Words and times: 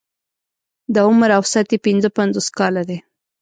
د 0.93 0.95
عمر 1.07 1.29
اوسط 1.39 1.67
يې 1.73 1.77
پنځه 1.85 2.09
پنځوس 2.17 2.47
کاله 2.57 2.83
دی. 2.89 2.99